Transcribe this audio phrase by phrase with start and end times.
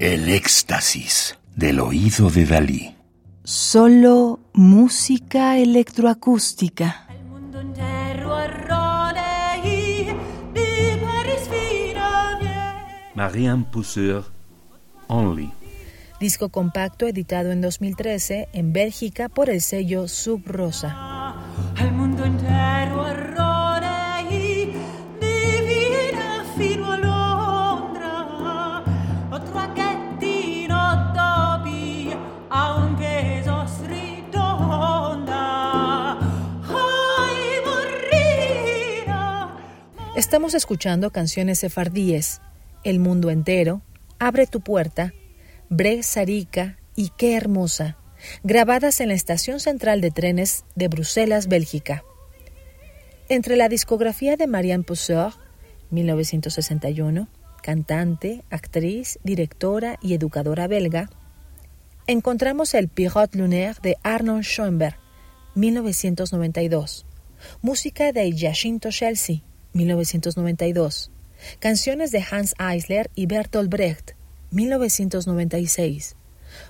[0.00, 2.96] El éxtasis del oído de Dalí.
[3.44, 7.06] Solo música electroacústica.
[13.14, 14.24] Marianne Pousseur,
[15.06, 15.52] Only.
[16.18, 21.36] Disco compacto editado en 2013 en Bélgica por el sello Sub Rosa.
[21.92, 22.59] mundo entero
[40.20, 42.42] Estamos escuchando canciones sefardíes,
[42.84, 43.80] El mundo entero,
[44.18, 45.14] Abre tu puerta,
[45.70, 47.96] Bre Sarika y Qué hermosa,
[48.42, 52.04] grabadas en la estación central de trenes de Bruselas, Bélgica.
[53.30, 55.32] Entre la discografía de Marianne Pousseur,
[55.88, 57.26] 1961,
[57.62, 61.08] cantante, actriz, directora y educadora belga,
[62.06, 64.98] encontramos el Pirote Lunaire de Arnold Schoenberg,
[65.54, 67.06] 1992,
[67.62, 71.10] música de Jacinto Chelsea, 1992.
[71.58, 74.12] Canciones de Hans Eisler y Bertolt Brecht,
[74.50, 76.16] 1996.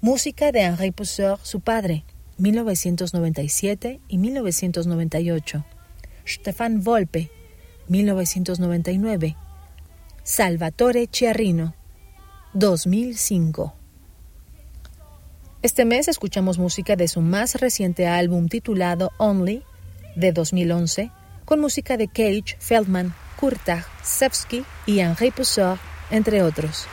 [0.00, 2.04] Música de Henri Pousseur, su padre,
[2.38, 5.64] 1997 y 1998.
[6.26, 7.30] Stefan Volpe,
[7.88, 9.36] 1999.
[10.22, 11.74] Salvatore Chiarrino,
[12.54, 13.74] 2005.
[15.62, 19.62] Este mes escuchamos música de su más reciente álbum titulado Only,
[20.14, 21.10] de 2011,
[21.46, 25.78] con música de Cage, Feldman, Kurtag, Sevsky y Henri Pousseur,
[26.10, 26.86] entre otros.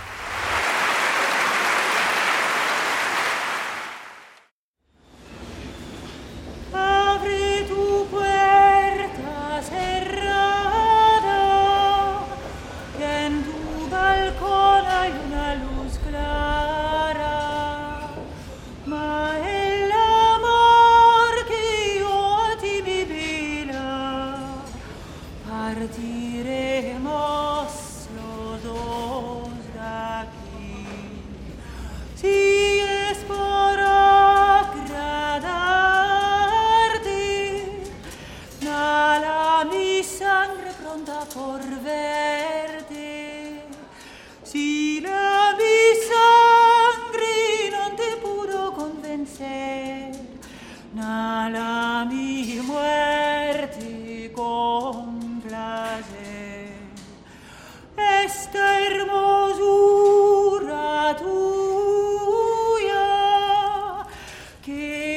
[64.83, 65.12] Yeah.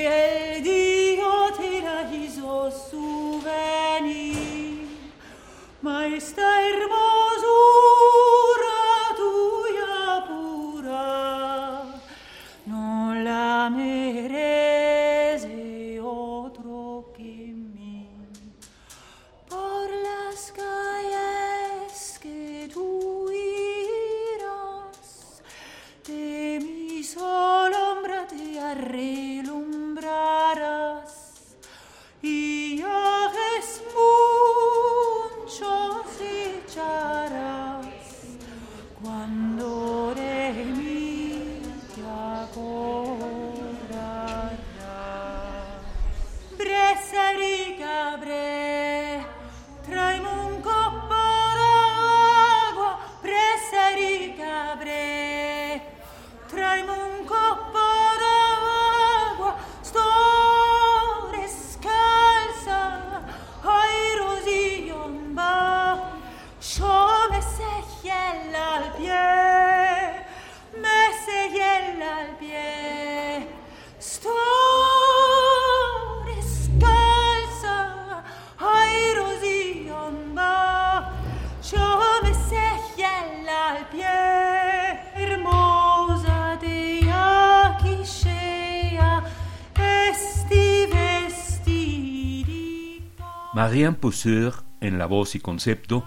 [93.56, 96.05] Marianne Pousseur en la voz y concepto,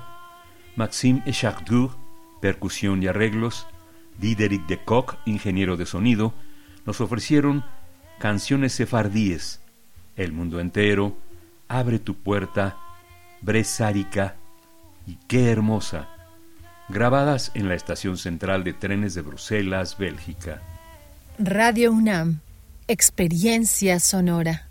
[0.76, 1.98] Maxime Echardour,
[2.42, 3.66] percusión y arreglos,
[4.20, 6.36] Diderik de Kock, ingeniero de sonido,
[6.86, 7.66] nos ofrecieron
[8.20, 9.62] canciones sefardíes,
[10.16, 11.18] El mundo entero,
[11.68, 12.78] Abre tu puerta,
[13.42, 14.36] Bresárica
[15.08, 16.08] y Qué hermosa,
[16.88, 20.62] grabadas en la estación central de trenes de Bruselas, Bélgica.
[21.40, 22.42] Radio UNAM,
[22.88, 24.69] experiencia sonora.